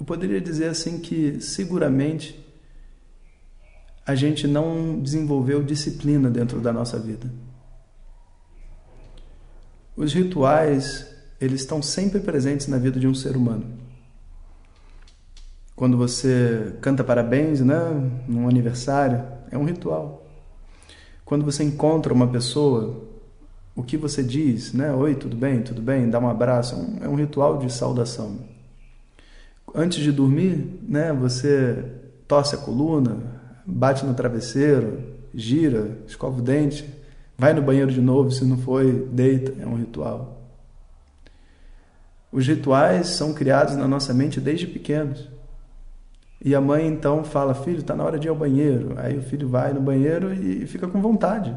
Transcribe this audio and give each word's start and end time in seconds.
eu 0.00 0.04
poderia 0.04 0.40
dizer 0.40 0.66
assim 0.66 0.98
que 0.98 1.40
seguramente 1.40 2.44
a 4.04 4.16
gente 4.16 4.48
não 4.48 5.00
desenvolveu 5.00 5.62
disciplina 5.62 6.28
dentro 6.28 6.60
da 6.60 6.72
nossa 6.72 6.98
vida. 6.98 7.32
Os 9.96 10.12
rituais, 10.12 11.06
eles 11.40 11.60
estão 11.60 11.80
sempre 11.80 12.18
presentes 12.18 12.66
na 12.66 12.76
vida 12.76 12.98
de 12.98 13.06
um 13.06 13.14
ser 13.14 13.36
humano. 13.36 13.83
Quando 15.76 15.96
você 15.96 16.76
canta 16.80 17.02
parabéns, 17.02 17.60
né, 17.60 17.76
num 18.28 18.48
aniversário, 18.48 19.24
é 19.50 19.58
um 19.58 19.64
ritual. 19.64 20.24
Quando 21.24 21.44
você 21.44 21.64
encontra 21.64 22.14
uma 22.14 22.28
pessoa, 22.28 23.02
o 23.74 23.82
que 23.82 23.96
você 23.96 24.22
diz, 24.22 24.72
né? 24.72 24.92
Oi, 24.92 25.16
tudo 25.16 25.36
bem? 25.36 25.62
Tudo 25.62 25.82
bem? 25.82 26.08
Dá 26.08 26.20
um 26.20 26.28
abraço, 26.28 26.76
é 27.00 27.08
um 27.08 27.16
ritual 27.16 27.58
de 27.58 27.72
saudação. 27.72 28.38
Antes 29.74 29.98
de 29.98 30.12
dormir, 30.12 30.78
né, 30.82 31.12
você 31.12 31.84
torce 32.28 32.54
a 32.54 32.58
coluna, 32.58 33.16
bate 33.66 34.06
no 34.06 34.14
travesseiro, 34.14 35.02
gira, 35.34 35.98
escova 36.06 36.38
o 36.38 36.42
dente, 36.42 36.88
vai 37.36 37.52
no 37.52 37.62
banheiro 37.62 37.90
de 37.90 38.00
novo, 38.00 38.30
se 38.30 38.44
não 38.44 38.58
foi, 38.58 39.08
deita, 39.10 39.60
é 39.60 39.66
um 39.66 39.74
ritual. 39.74 40.40
Os 42.30 42.46
rituais 42.46 43.08
são 43.08 43.32
criados 43.32 43.74
na 43.74 43.88
nossa 43.88 44.14
mente 44.14 44.40
desde 44.40 44.68
pequenos. 44.68 45.33
E 46.44 46.54
a 46.54 46.60
mãe 46.60 46.86
então 46.86 47.24
fala: 47.24 47.54
Filho, 47.54 47.78
está 47.78 47.96
na 47.96 48.04
hora 48.04 48.18
de 48.18 48.28
ir 48.28 48.30
ao 48.30 48.36
banheiro. 48.36 48.92
Aí 48.98 49.16
o 49.16 49.22
filho 49.22 49.48
vai 49.48 49.72
no 49.72 49.80
banheiro 49.80 50.32
e 50.34 50.66
fica 50.66 50.86
com 50.86 51.00
vontade. 51.00 51.56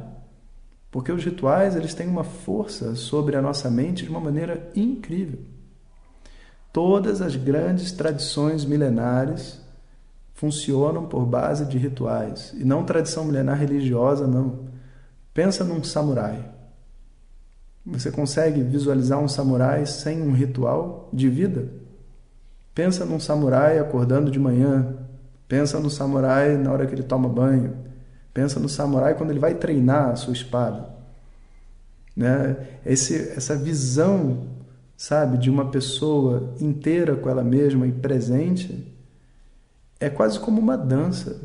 Porque 0.90 1.12
os 1.12 1.24
rituais 1.24 1.76
eles 1.76 1.94
têm 1.94 2.08
uma 2.08 2.24
força 2.24 2.96
sobre 2.96 3.36
a 3.36 3.42
nossa 3.42 3.70
mente 3.70 4.06
de 4.06 4.10
uma 4.10 4.22
maneira 4.22 4.72
incrível. 4.74 5.40
Todas 6.72 7.22
as 7.22 7.36
grandes 7.36 7.92
tradições 7.92 8.64
milenares 8.64 9.62
funcionam 10.34 11.06
por 11.06 11.26
base 11.26 11.66
de 11.66 11.78
rituais. 11.78 12.54
E 12.56 12.64
não 12.64 12.86
tradição 12.86 13.26
milenar 13.26 13.58
religiosa, 13.58 14.26
não. 14.26 14.68
Pensa 15.34 15.66
num 15.66 15.84
samurai. 15.84 16.50
Você 17.86 18.10
consegue 18.10 18.62
visualizar 18.62 19.20
um 19.20 19.28
samurai 19.28 19.86
sem 19.86 20.22
um 20.22 20.32
ritual 20.32 21.10
de 21.12 21.28
vida? 21.30 21.87
Pensa 22.78 23.04
num 23.04 23.20
samurai 23.20 23.80
acordando 23.80 24.30
de 24.30 24.38
manhã. 24.38 24.96
Pensa 25.48 25.80
no 25.80 25.90
samurai 25.90 26.56
na 26.58 26.72
hora 26.72 26.86
que 26.86 26.94
ele 26.94 27.02
toma 27.02 27.28
banho. 27.28 27.76
Pensa 28.32 28.60
no 28.60 28.70
samurai 28.70 29.16
quando 29.16 29.32
ele 29.32 29.40
vai 29.40 29.56
treinar 29.56 30.12
a 30.12 30.16
sua 30.16 30.32
espada. 30.32 30.88
Né? 32.16 32.56
Esse, 32.86 33.32
essa 33.32 33.56
visão, 33.56 34.46
sabe, 34.96 35.40
de 35.40 35.50
uma 35.50 35.72
pessoa 35.72 36.54
inteira 36.62 37.16
com 37.16 37.28
ela 37.28 37.44
mesma 37.44 37.88
e 37.88 37.92
presente 37.92 38.96
é 40.00 40.08
quase 40.08 40.40
como 40.40 40.62
uma 40.62 40.78
dança. 40.78 41.42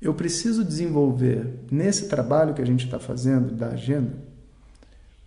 Eu 0.00 0.14
preciso 0.14 0.64
desenvolver 0.64 1.64
nesse 1.72 2.08
trabalho 2.08 2.54
que 2.54 2.62
a 2.62 2.66
gente 2.66 2.84
está 2.84 3.00
fazendo 3.00 3.52
da 3.52 3.70
agenda 3.70 4.12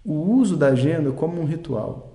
o 0.05 0.13
uso 0.13 0.55
da 0.55 0.67
agenda 0.67 1.11
como 1.11 1.41
um 1.41 1.45
ritual. 1.45 2.08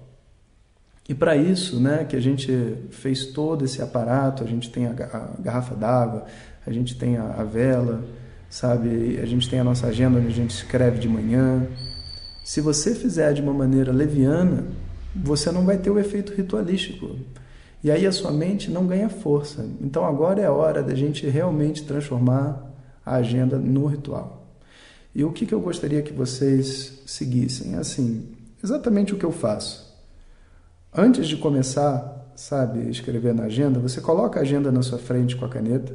E 1.08 1.14
para 1.14 1.36
isso, 1.36 1.78
né, 1.78 2.04
que 2.04 2.16
a 2.16 2.20
gente 2.20 2.76
fez 2.90 3.26
todo 3.26 3.64
esse 3.64 3.82
aparato, 3.82 4.42
a 4.42 4.46
gente 4.46 4.70
tem 4.70 4.86
a, 4.86 4.92
garrafa 5.38 5.74
d'água, 5.74 6.24
a 6.66 6.72
gente 6.72 6.96
tem 6.96 7.18
a, 7.18 7.44
vela, 7.44 8.02
sabe? 8.48 9.18
A 9.22 9.26
gente 9.26 9.48
tem 9.48 9.60
a 9.60 9.64
nossa 9.64 9.86
agenda 9.86 10.18
onde 10.18 10.28
a 10.28 10.30
gente 10.32 10.50
escreve 10.50 10.98
de 10.98 11.08
manhã. 11.08 11.66
Se 12.42 12.60
você 12.60 12.94
fizer 12.94 13.34
de 13.34 13.42
uma 13.42 13.52
maneira 13.52 13.92
leviana, 13.92 14.64
você 15.14 15.52
não 15.52 15.66
vai 15.66 15.76
ter 15.76 15.90
o 15.90 15.98
efeito 15.98 16.32
ritualístico. 16.32 17.16
E 17.82 17.90
aí 17.90 18.06
a 18.06 18.12
sua 18.12 18.32
mente 18.32 18.70
não 18.70 18.86
ganha 18.86 19.10
força. 19.10 19.68
Então 19.82 20.06
agora 20.06 20.40
é 20.40 20.46
a 20.46 20.52
hora 20.52 20.82
da 20.82 20.94
gente 20.94 21.28
realmente 21.28 21.84
transformar 21.84 22.72
a 23.04 23.16
agenda 23.16 23.58
no 23.58 23.84
ritual. 23.84 24.46
E 25.14 25.22
o 25.22 25.30
que, 25.30 25.44
que 25.44 25.54
eu 25.54 25.60
gostaria 25.60 26.00
que 26.00 26.14
vocês 26.14 27.02
seguissem? 27.04 27.74
Assim, 27.74 28.26
exatamente 28.62 29.12
o 29.12 29.18
que 29.18 29.24
eu 29.24 29.30
faço. 29.30 29.83
Antes 30.96 31.26
de 31.26 31.36
começar, 31.36 32.30
sabe, 32.36 32.88
escrever 32.88 33.34
na 33.34 33.44
agenda, 33.46 33.80
você 33.80 34.00
coloca 34.00 34.38
a 34.38 34.42
agenda 34.42 34.70
na 34.70 34.80
sua 34.80 34.96
frente 34.96 35.34
com 35.34 35.44
a 35.44 35.48
caneta, 35.48 35.92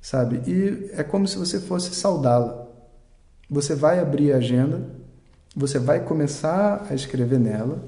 sabe? 0.00 0.40
E 0.48 0.90
é 0.92 1.02
como 1.02 1.26
se 1.26 1.36
você 1.36 1.58
fosse 1.58 1.92
saudá-la. 1.96 2.64
Você 3.50 3.74
vai 3.74 3.98
abrir 3.98 4.32
a 4.32 4.36
agenda, 4.36 4.82
você 5.56 5.80
vai 5.80 5.98
começar 5.98 6.86
a 6.88 6.94
escrever 6.94 7.40
nela, 7.40 7.82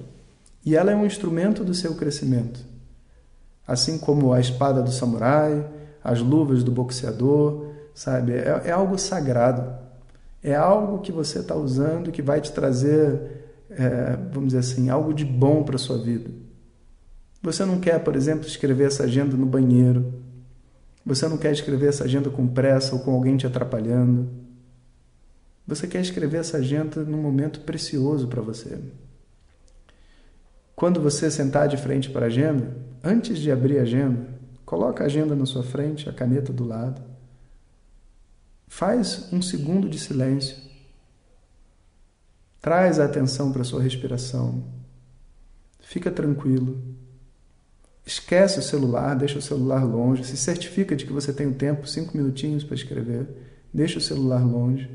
e 0.64 0.74
ela 0.74 0.90
é 0.90 0.96
um 0.96 1.06
instrumento 1.06 1.62
do 1.62 1.72
seu 1.72 1.94
crescimento. 1.94 2.58
Assim 3.64 3.96
como 3.96 4.32
a 4.32 4.40
espada 4.40 4.82
do 4.82 4.90
samurai, 4.90 5.64
as 6.02 6.20
luvas 6.20 6.64
do 6.64 6.72
boxeador, 6.72 7.66
sabe? 7.94 8.32
É, 8.32 8.62
é 8.64 8.70
algo 8.72 8.98
sagrado. 8.98 9.72
É 10.42 10.56
algo 10.56 10.98
que 10.98 11.12
você 11.12 11.38
está 11.38 11.54
usando 11.54 12.10
que 12.10 12.20
vai 12.20 12.40
te 12.40 12.50
trazer 12.50 13.45
é, 13.70 14.16
vamos 14.32 14.48
dizer 14.48 14.58
assim, 14.58 14.88
algo 14.88 15.12
de 15.12 15.24
bom 15.24 15.62
para 15.62 15.76
a 15.76 15.78
sua 15.78 15.98
vida. 15.98 16.30
Você 17.42 17.64
não 17.64 17.78
quer, 17.78 18.02
por 18.02 18.16
exemplo, 18.16 18.46
escrever 18.46 18.86
essa 18.86 19.04
agenda 19.04 19.36
no 19.36 19.46
banheiro. 19.46 20.14
Você 21.04 21.28
não 21.28 21.36
quer 21.36 21.52
escrever 21.52 21.88
essa 21.88 22.04
agenda 22.04 22.30
com 22.30 22.46
pressa 22.46 22.94
ou 22.94 23.00
com 23.00 23.12
alguém 23.12 23.36
te 23.36 23.46
atrapalhando. 23.46 24.28
Você 25.66 25.86
quer 25.86 26.00
escrever 26.00 26.38
essa 26.38 26.58
agenda 26.58 27.04
num 27.04 27.20
momento 27.20 27.60
precioso 27.60 28.28
para 28.28 28.42
você. 28.42 28.78
Quando 30.74 31.00
você 31.00 31.30
sentar 31.30 31.68
de 31.68 31.76
frente 31.76 32.10
para 32.10 32.26
a 32.26 32.28
agenda, 32.28 32.76
antes 33.02 33.38
de 33.38 33.50
abrir 33.50 33.78
a 33.78 33.82
agenda, 33.82 34.28
coloca 34.64 35.02
a 35.02 35.06
agenda 35.06 35.34
na 35.34 35.46
sua 35.46 35.62
frente, 35.62 36.08
a 36.08 36.12
caneta 36.12 36.52
do 36.52 36.64
lado. 36.64 37.02
Faz 38.68 39.32
um 39.32 39.40
segundo 39.40 39.88
de 39.88 39.98
silêncio 39.98 40.56
Traz 42.66 42.98
a 42.98 43.04
atenção 43.04 43.52
para 43.52 43.62
a 43.62 43.64
sua 43.64 43.80
respiração. 43.80 44.64
Fica 45.78 46.10
tranquilo. 46.10 46.82
Esquece 48.04 48.58
o 48.58 48.62
celular, 48.62 49.14
deixa 49.14 49.38
o 49.38 49.40
celular 49.40 49.84
longe. 49.84 50.24
Se 50.24 50.36
certifica 50.36 50.96
de 50.96 51.06
que 51.06 51.12
você 51.12 51.32
tem 51.32 51.46
o 51.46 51.50
um 51.50 51.52
tempo, 51.52 51.86
cinco 51.86 52.16
minutinhos 52.16 52.64
para 52.64 52.74
escrever. 52.74 53.28
Deixa 53.72 53.98
o 53.98 54.02
celular 54.02 54.44
longe. 54.44 54.90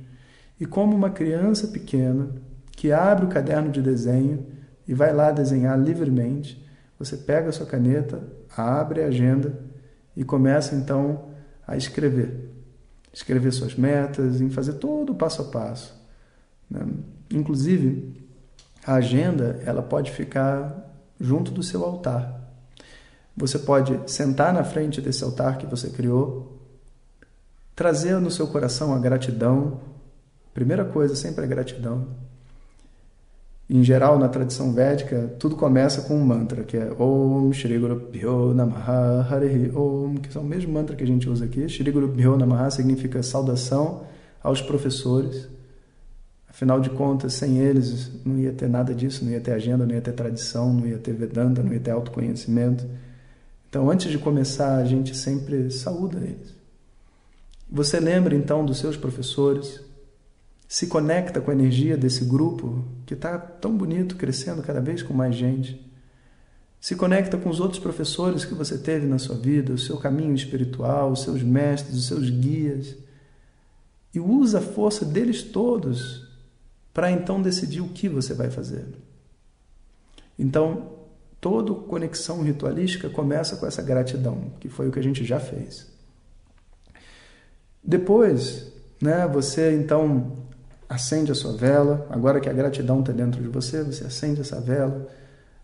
E 0.60 0.66
como 0.66 0.94
uma 0.94 1.12
criança 1.12 1.66
pequena 1.70 2.36
que 2.74 2.92
abre 2.92 3.24
o 3.24 3.30
caderno 3.30 3.72
de 3.72 3.82
desenho 3.82 4.48
e 4.86 4.94
vai 4.94 5.14
lá 5.14 5.32
desenhar 5.32 5.80
livremente, 5.80 6.62
você 7.00 7.16
pega 7.16 7.48
a 7.48 7.54
sua 7.54 7.66
caneta, 7.66 8.22
abre 8.54 9.02
a 9.02 9.08
agenda 9.08 9.58
e 10.14 10.26
começa 10.26 10.76
então 10.76 11.30
a 11.66 11.78
escrever. 11.78 12.52
Escrever 13.14 13.54
suas 13.54 13.76
metas, 13.76 14.42
em 14.42 14.50
fazer 14.50 14.74
todo 14.74 15.14
o 15.14 15.16
passo 15.16 15.44
a 15.44 15.46
passo. 15.46 15.98
Né? 16.70 16.86
Inclusive, 17.32 18.14
a 18.86 18.96
agenda 18.96 19.62
ela 19.66 19.82
pode 19.82 20.12
ficar 20.12 20.92
junto 21.20 21.52
do 21.52 21.62
seu 21.62 21.84
altar. 21.84 22.42
Você 23.36 23.60
pode 23.60 24.12
sentar 24.12 24.54
na 24.54 24.64
frente 24.64 25.00
desse 25.00 25.24
altar 25.24 25.58
que 25.58 25.66
você 25.66 25.90
criou, 25.90 26.60
trazer 27.76 28.20
no 28.20 28.30
seu 28.30 28.48
coração 28.48 28.94
a 28.94 29.00
gratidão. 29.00 29.80
Primeira 30.54 30.84
coisa 30.84 31.16
sempre 31.16 31.46
é 31.46 31.48
gratidão. 31.48 32.08
Em 33.70 33.84
geral, 33.86 34.20
na 34.20 34.28
tradição 34.28 34.74
védica, 34.74 35.34
tudo 35.40 35.56
começa 35.56 36.02
com 36.02 36.16
um 36.16 36.26
mantra, 36.26 36.62
que 36.64 36.76
é 36.76 36.92
Om 36.92 37.54
Shri 37.54 37.78
Guru 37.78 38.02
Pyo 38.02 38.54
Namaha 38.54 39.26
Harihi 39.30 39.72
Om, 39.74 40.16
que 40.16 40.38
é 40.38 40.42
o 40.42 40.44
mesmo 40.44 40.74
mantra 40.74 40.94
que 40.94 41.06
a 41.06 41.08
gente 41.08 41.30
usa 41.30 41.46
aqui. 41.46 41.70
Shri 41.70 41.90
Guru 41.90 42.10
Pyo 42.10 42.36
Namaha 42.36 42.70
significa 42.70 43.24
saudação 43.24 44.04
aos 44.44 44.62
professores. 44.62 45.48
Afinal 46.52 46.82
de 46.82 46.90
contas, 46.90 47.32
sem 47.34 47.60
eles 47.60 48.12
não 48.26 48.38
ia 48.38 48.52
ter 48.52 48.68
nada 48.68 48.94
disso, 48.94 49.24
não 49.24 49.32
ia 49.32 49.40
ter 49.40 49.54
agenda, 49.54 49.86
não 49.86 49.96
ia 49.96 50.02
ter 50.02 50.12
tradição, 50.12 50.74
não 50.74 50.86
ia 50.86 50.98
ter 50.98 51.14
Vedanta, 51.14 51.64
não 51.64 51.72
ia 51.72 51.80
ter 51.80 51.92
autoconhecimento. 51.92 52.86
Então, 53.70 53.90
antes 53.90 54.12
de 54.12 54.18
começar, 54.18 54.76
a 54.76 54.84
gente 54.84 55.16
sempre 55.16 55.72
saúda 55.72 56.20
eles. 56.20 56.54
Você 57.72 58.02
lembra 58.02 58.36
então 58.36 58.66
dos 58.66 58.80
seus 58.80 58.98
professores, 58.98 59.80
se 60.68 60.88
conecta 60.88 61.40
com 61.40 61.52
a 61.52 61.54
energia 61.54 61.96
desse 61.96 62.26
grupo 62.26 62.84
que 63.06 63.14
está 63.14 63.38
tão 63.38 63.78
bonito, 63.78 64.18
crescendo 64.18 64.62
cada 64.62 64.82
vez 64.82 65.02
com 65.02 65.14
mais 65.14 65.34
gente. 65.34 65.82
Se 66.82 66.98
conecta 66.98 67.38
com 67.38 67.50
os 67.50 67.62
outros 67.62 67.80
professores 67.80 68.44
que 68.44 68.54
você 68.54 68.78
teve 68.78 69.08
na 69.08 69.20
sua 69.20 69.38
vida, 69.38 69.72
o 69.72 69.78
seu 69.78 69.96
caminho 69.96 70.36
espiritual, 70.36 71.14
os 71.14 71.22
seus 71.22 71.42
mestres, 71.42 71.96
os 71.96 72.08
seus 72.08 72.30
guias. 72.30 72.94
E 74.14 74.20
usa 74.20 74.58
a 74.58 74.62
força 74.62 75.06
deles 75.06 75.44
todos 75.44 76.30
para 76.94 77.12
então 77.12 77.42
decidir 77.42 77.82
o 77.82 77.90
que 77.90 78.10
você 78.10 78.34
vai 78.34 78.50
fazer. 78.50 78.86
Então, 80.38 80.94
toda 81.40 81.74
conexão 81.74 82.42
ritualística 82.42 83.10
começa 83.10 83.56
com 83.56 83.66
essa 83.66 83.82
gratidão, 83.82 84.52
que 84.60 84.70
foi 84.70 84.88
o 84.88 84.92
que 84.92 85.00
a 85.00 85.04
gente 85.04 85.24
já 85.24 85.40
fez. 85.40 85.88
Depois, 87.84 88.72
né, 89.02 89.28
você 89.28 89.74
então 89.76 90.34
acende 90.88 91.32
a 91.32 91.36
sua 91.36 91.54
vela. 91.54 92.06
Agora 92.10 92.40
que 92.40 92.50
a 92.50 92.54
gratidão 92.54 93.00
está 93.00 93.12
dentro 93.12 93.42
de 93.42 93.48
você, 93.48 93.84
você 93.84 94.06
acende 94.06 94.42
essa 94.42 94.60
vela. 94.60 95.08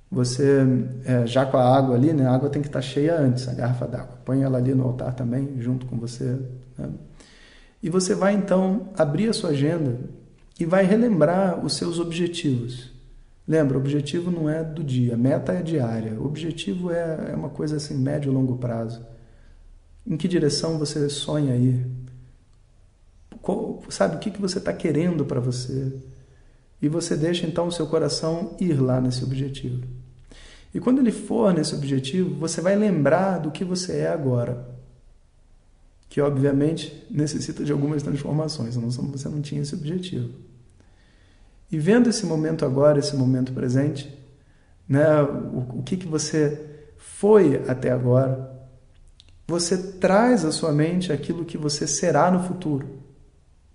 Você, 0.10 0.66
é, 1.04 1.28
já 1.28 1.46
com 1.46 1.58
a 1.58 1.78
água 1.78 1.96
ali, 1.96 2.14
né, 2.14 2.26
a 2.26 2.34
água 2.34 2.50
tem 2.50 2.62
que 2.62 2.70
estar 2.70 2.80
tá 2.80 2.86
cheia 2.86 3.20
antes, 3.20 3.48
a 3.48 3.54
garrafa 3.54 3.86
d'água. 3.86 4.18
Põe 4.24 4.42
ela 4.42 4.58
ali 4.58 4.74
no 4.74 4.86
altar 4.86 5.14
também, 5.14 5.60
junto 5.60 5.86
com 5.86 5.98
você. 5.98 6.40
Né? 6.78 6.90
E 7.84 7.90
você 7.90 8.16
vai 8.16 8.34
então 8.34 8.90
abrir 8.98 9.30
a 9.30 9.34
sua 9.34 9.50
agenda 9.50 9.98
e 10.60 10.66
vai 10.66 10.84
relembrar 10.84 11.64
os 11.64 11.74
seus 11.74 12.00
objetivos. 12.00 12.92
Lembra, 13.48 13.78
objetivo 13.78 14.30
não 14.30 14.50
é 14.50 14.64
do 14.64 14.84
dia, 14.84 15.16
meta 15.16 15.54
é 15.54 15.62
diária. 15.62 16.20
Objetivo 16.20 16.92
é, 16.92 17.32
é 17.32 17.36
uma 17.36 17.50
coisa 17.50 17.78
assim, 17.78 17.96
médio 17.96 18.32
e 18.32 18.36
longo 18.36 18.58
prazo. 18.58 19.06
Em 20.06 20.18
que 20.18 20.28
direção 20.28 20.78
você 20.78 21.10
sonha 21.10 21.56
ir? 21.56 21.86
sabe 23.90 24.18
o 24.18 24.20
que, 24.20 24.32
que 24.32 24.42
você 24.42 24.58
está 24.58 24.74
querendo 24.74 25.26
para 25.26 25.40
você. 25.40 25.94
E 26.82 26.90
você 26.90 27.16
deixa 27.16 27.48
então 27.48 27.68
o 27.68 27.72
seu 27.72 27.88
coração 27.88 28.56
ir 28.60 28.80
lá 28.80 29.00
nesse 29.00 29.24
objetivo. 29.24 29.84
E 30.74 30.80
quando 30.80 31.00
ele 31.00 31.12
for 31.12 31.54
nesse 31.54 31.74
objetivo, 31.74 32.36
você 32.36 32.62
vai 32.62 32.76
lembrar 32.76 33.40
do 33.40 33.52
que 33.52 33.64
você 33.64 34.00
é 34.00 34.10
agora. 34.10 34.68
Que 36.10 36.20
obviamente 36.20 37.06
necessita 37.10 37.64
de 37.64 37.72
algumas 37.72 38.04
transformações, 38.04 38.76
não 38.76 38.90
você 38.90 39.30
não 39.30 39.42
tinha 39.42 39.62
esse 39.62 39.74
objetivo. 39.74 40.47
E 41.72 41.78
vendo 41.78 42.10
esse 42.10 42.26
momento 42.26 42.66
agora, 42.66 43.00
esse 43.00 43.16
momento 43.16 43.52
presente, 43.54 44.18
né, 44.88 45.22
o, 45.22 45.80
o 45.80 45.84
que, 45.84 45.98
que 45.98 46.08
você 46.08 46.88
foi 46.98 47.62
até 47.68 47.92
agora, 47.92 48.56
você 49.48 49.78
traz 49.78 50.44
à 50.46 50.52
sua 50.52 50.72
mente 50.72 51.12
aquilo 51.12 51.46
que 51.46 51.58
você 51.58 51.88
será 51.88 52.30
no 52.32 52.44
futuro 52.44 52.88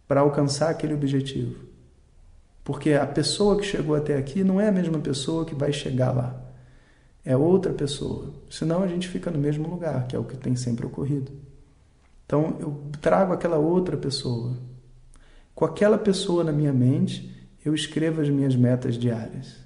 para 0.06 0.20
alcançar 0.20 0.70
aquele 0.70 0.94
objetivo. 0.94 1.64
Porque 2.64 2.92
a 2.92 3.06
pessoa 3.06 3.56
que 3.56 3.64
chegou 3.64 3.96
até 3.96 4.16
aqui 4.16 4.44
não 4.44 4.60
é 4.60 4.68
a 4.68 4.72
mesma 4.72 4.98
pessoa 4.98 5.44
que 5.44 5.54
vai 5.54 5.72
chegar 5.72 6.12
lá. 6.12 6.40
É 7.24 7.36
outra 7.36 7.72
pessoa. 7.72 8.32
Senão 8.50 8.82
a 8.82 8.86
gente 8.86 9.08
fica 9.08 9.30
no 9.30 9.38
mesmo 9.38 9.68
lugar, 9.68 10.06
que 10.06 10.14
é 10.14 10.18
o 10.18 10.24
que 10.24 10.36
tem 10.36 10.54
sempre 10.54 10.86
ocorrido. 10.86 11.32
Então 12.26 12.56
eu 12.60 12.82
trago 13.00 13.32
aquela 13.32 13.56
outra 13.56 13.96
pessoa. 13.96 14.56
Com 15.54 15.64
aquela 15.64 15.98
pessoa 15.98 16.44
na 16.44 16.52
minha 16.52 16.72
mente, 16.72 17.41
eu 17.64 17.74
escrevo 17.74 18.20
as 18.20 18.28
minhas 18.28 18.56
metas 18.56 18.96
diárias. 18.96 19.56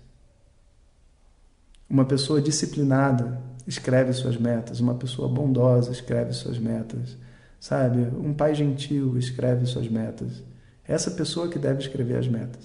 Uma 1.88 2.04
pessoa 2.04 2.40
disciplinada 2.40 3.40
escreve 3.66 4.12
suas 4.12 4.37
metas, 4.37 4.81
uma 4.81 4.94
pessoa 4.94 5.28
bondosa 5.28 5.90
escreve 5.93 6.32
suas 6.32 6.58
metas, 6.58 7.16
Sabe? 7.60 8.00
Um 8.16 8.32
pai 8.32 8.54
gentil 8.54 9.16
escreve 9.19 9.66
suas 9.66 9.88
metas. 9.88 10.43
Essa 10.87 11.10
pessoa 11.10 11.48
que 11.48 11.58
deve 11.58 11.81
escrever 11.81 12.16
as 12.16 12.28
metas. 12.28 12.64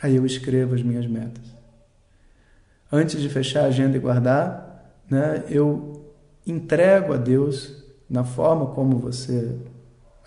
Aí 0.00 0.16
eu 0.16 0.26
escrevo 0.26 0.74
as 0.74 0.82
minhas 0.82 1.06
metas. 1.06 1.44
Antes 2.90 3.20
de 3.20 3.28
fechar 3.28 3.64
a 3.64 3.66
agenda 3.66 3.96
e 3.96 4.00
guardar, 4.00 5.00
né, 5.10 5.44
eu 5.48 6.12
entrego 6.46 7.12
a 7.12 7.16
Deus 7.16 7.82
na 8.08 8.24
forma 8.24 8.66
como 8.66 8.98
você 8.98 9.56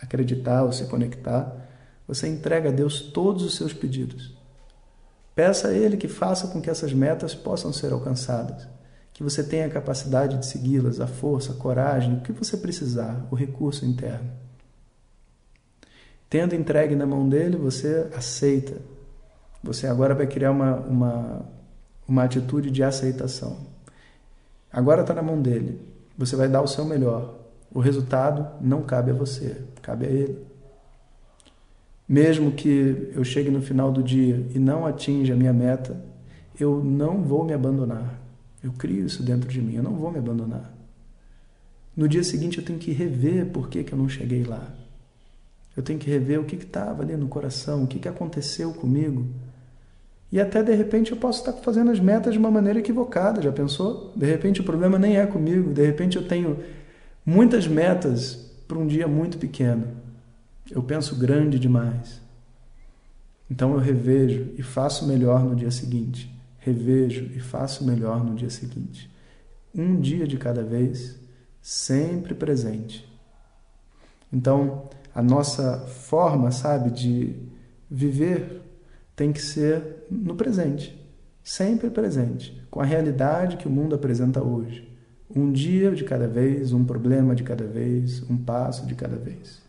acreditar 0.02 0.64
ou 0.64 0.72
se 0.72 0.86
conectar, 0.88 1.65
você 2.08 2.28
entrega 2.28 2.70
a 2.70 2.72
Deus 2.72 3.02
todos 3.02 3.44
os 3.44 3.56
seus 3.56 3.74
pedidos. 3.74 4.36
Peça 5.34 5.70
a 5.70 5.74
Ele 5.74 5.98
que 5.98 6.08
faça 6.08 6.48
com 6.48 6.62
que 6.62 6.70
essas 6.70 6.94
metas 6.94 7.36
possam 7.36 7.74
ser 7.74 7.92
alcançadas 7.92 8.76
que 9.16 9.24
você 9.24 9.42
tenha 9.42 9.66
a 9.66 9.70
capacidade 9.70 10.38
de 10.38 10.46
segui-las, 10.46 11.00
a 11.00 11.08
força, 11.08 11.54
a 11.54 11.56
coragem, 11.56 12.16
o 12.16 12.20
que 12.20 12.34
você 12.34 12.58
precisar, 12.58 13.26
o 13.32 13.36
recurso 13.36 13.86
interno. 13.86 14.30
Tendo 16.30 16.54
entregue 16.54 16.98
na 16.98 17.06
mão 17.06 17.28
dele, 17.30 17.56
você 17.56 18.10
aceita. 18.14 18.76
Você 19.64 19.88
agora 19.88 20.14
vai 20.14 20.28
criar 20.28 20.52
uma, 20.52 20.76
uma, 20.76 21.46
uma 22.06 22.24
atitude 22.26 22.70
de 22.70 22.84
aceitação. 22.84 23.58
Agora 24.70 25.00
está 25.00 25.14
na 25.14 25.24
mão 25.24 25.42
dele. 25.42 25.80
Você 26.18 26.36
vai 26.36 26.50
dar 26.50 26.62
o 26.62 26.68
seu 26.68 26.84
melhor. 26.84 27.36
O 27.74 27.80
resultado 27.80 28.46
não 28.60 28.82
cabe 28.82 29.12
a 29.12 29.14
você, 29.14 29.64
cabe 29.82 30.08
a 30.08 30.10
ele. 30.10 30.46
Mesmo 32.08 32.52
que 32.52 33.12
eu 33.16 33.24
chegue 33.24 33.50
no 33.50 33.62
final 33.62 33.92
do 33.92 34.04
dia 34.04 34.46
e 34.54 34.60
não 34.60 34.86
atinja 34.86 35.34
a 35.34 35.38
minha 35.38 35.54
meta, 35.54 36.00
eu 36.60 36.84
não 36.84 37.24
vou 37.24 37.44
me 37.44 37.54
abandonar. 37.54 38.22
Eu 38.64 38.72
crio 38.74 39.06
isso 39.06 39.24
dentro 39.24 39.50
de 39.50 39.62
mim, 39.62 39.76
eu 39.76 39.84
não 39.84 39.96
vou 39.96 40.12
me 40.12 40.20
abandonar. 40.20 40.74
No 41.96 42.08
dia 42.08 42.24
seguinte 42.24 42.58
eu 42.58 42.64
tenho 42.64 42.78
que 42.78 42.92
rever 42.92 43.48
por 43.48 43.70
que, 43.70 43.84
que 43.84 43.94
eu 43.94 43.98
não 43.98 44.10
cheguei 44.10 44.44
lá. 44.44 44.68
Eu 45.76 45.84
tenho 45.84 46.00
que 46.00 46.10
rever 46.10 46.40
o 46.40 46.46
que 46.46 46.56
estava 46.56 47.04
ali 47.04 47.16
no 47.18 47.28
coração, 47.28 47.84
o 47.84 47.88
que, 47.88 48.00
que 48.00 48.08
aconteceu 48.08 48.74
comigo. 48.74 49.26
E 50.32 50.40
até 50.40 50.62
de 50.62 50.74
repente 50.74 51.12
eu 51.12 51.18
posso 51.18 51.40
estar 51.40 51.54
fazendo 51.54 51.92
as 51.92 52.00
metas 52.00 52.34
de 52.34 52.40
uma 52.40 52.52
maneira 52.52 52.80
equivocada, 52.80 53.42
já 53.42 53.52
pensou? 53.52 54.12
De 54.16 54.26
repente 54.26 54.62
o 54.62 54.64
problema 54.64 55.00
nem 55.00 55.18
é 55.18 55.26
comigo, 55.26 55.74
de 55.74 55.86
repente 55.86 56.18
eu 56.18 56.28
tenho 56.28 56.60
muitas 57.26 57.68
metas 57.68 58.52
para 58.68 58.78
um 58.78 58.86
dia 58.86 59.08
muito 59.08 59.38
pequeno. 59.38 59.88
Eu 60.70 60.84
penso 60.84 61.16
grande 61.16 61.60
demais. 61.60 62.22
Então 63.50 63.74
eu 63.74 63.80
revejo 63.80 64.54
e 64.58 64.64
faço 64.64 65.08
melhor 65.08 65.44
no 65.44 65.56
dia 65.56 65.72
seguinte 65.72 66.36
revejo 66.66 67.30
e 67.36 67.40
faço 67.40 67.86
melhor 67.86 68.26
no 68.26 68.34
dia 68.34 68.50
seguinte. 68.50 69.08
Um 69.74 70.00
dia 70.00 70.28
de 70.28 70.36
cada 70.36 70.64
vez, 70.64 71.20
sempre 71.62 72.34
presente. 72.34 73.08
Então, 74.34 74.90
a 75.14 75.22
nossa 75.22 75.78
forma, 75.86 76.50
sabe, 76.50 76.90
de 76.90 77.36
viver 77.90 78.64
tem 79.16 79.32
que 79.32 79.42
ser 79.42 80.08
no 80.10 80.36
presente, 80.36 81.00
sempre 81.44 81.92
presente, 81.92 82.60
com 82.72 82.82
a 82.82 82.86
realidade 82.86 83.58
que 83.58 83.68
o 83.68 83.72
mundo 83.72 83.94
apresenta 83.94 84.44
hoje. 84.44 84.92
Um 85.30 85.52
dia 85.52 85.92
de 85.92 86.04
cada 86.04 86.28
vez, 86.28 86.74
um 86.74 86.84
problema 86.84 87.36
de 87.36 87.44
cada 87.44 87.66
vez, 87.66 88.28
um 88.28 88.38
passo 88.38 88.88
de 88.88 88.96
cada 88.96 89.18
vez. 89.18 89.62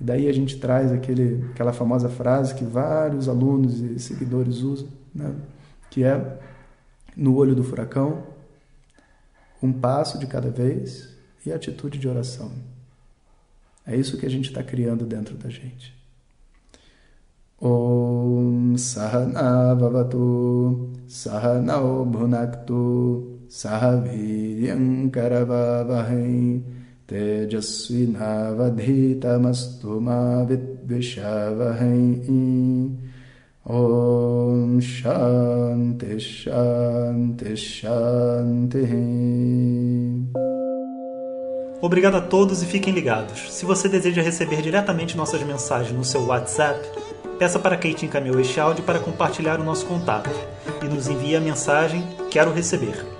E 0.00 0.04
daí 0.04 0.28
a 0.28 0.32
gente 0.32 0.58
traz 0.58 0.90
aquele, 0.90 1.44
aquela 1.50 1.72
famosa 1.72 2.08
frase 2.08 2.54
que 2.54 2.64
vários 2.64 3.28
alunos 3.28 3.80
e 3.80 3.98
seguidores 3.98 4.62
usam, 4.62 4.88
né? 5.14 5.34
que 5.90 6.02
é 6.04 6.38
no 7.16 7.34
olho 7.36 7.54
do 7.54 7.62
furacão, 7.62 8.22
um 9.62 9.72
passo 9.72 10.18
de 10.18 10.26
cada 10.26 10.48
vez 10.50 11.14
e 11.44 11.52
atitude 11.52 11.98
de 11.98 12.08
oração. 12.08 12.50
É 13.86 13.94
isso 13.94 14.16
que 14.16 14.24
a 14.24 14.30
gente 14.30 14.48
está 14.48 14.62
criando 14.62 15.04
dentro 15.04 15.36
da 15.36 15.50
gente. 15.50 15.94
Om 17.60 18.74
Sahana 18.78 19.74
Vavatu 19.74 20.92
Sahanao 21.06 22.06
Bhunaktu 22.06 23.38
Ma 30.00 30.44
Vidvishavahai 30.44 32.20
Om 33.64 34.80
Shanti 34.80 36.20
Shanti 36.20 37.56
Shanti. 37.56 38.86
Obrigado 41.82 42.16
a 42.16 42.20
todos 42.20 42.62
e 42.62 42.66
fiquem 42.66 42.92
ligados. 42.92 43.52
Se 43.52 43.64
você 43.64 43.88
deseja 43.88 44.22
receber 44.22 44.62
diretamente 44.62 45.16
nossas 45.16 45.42
mensagens 45.42 45.96
no 45.96 46.04
seu 46.04 46.26
WhatsApp, 46.26 46.80
peça 47.38 47.58
para 47.58 47.76
Kate 47.76 48.06
encaminhou 48.06 48.38
este 48.38 48.60
áudio 48.60 48.84
para 48.84 49.00
compartilhar 49.00 49.58
o 49.58 49.64
nosso 49.64 49.86
contato 49.86 50.30
e 50.82 50.86
nos 50.86 51.08
envie 51.08 51.34
a 51.34 51.40
mensagem 51.40 52.04
Quero 52.30 52.52
receber. 52.52 53.19